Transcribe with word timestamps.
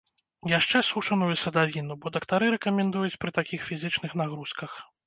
Яшчэ 0.51 0.81
сушаную 0.87 1.27
садавіну, 1.43 1.99
бо 2.01 2.15
дактары 2.17 2.45
рэкамендуюць 2.57 3.17
пры 3.23 3.39
такіх 3.41 3.71
фізічных 3.71 4.21
нагрузках. 4.25 4.71